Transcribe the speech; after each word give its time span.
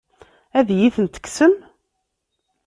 Ad 0.59 0.67
iyi-ten-tekksem? 0.73 1.53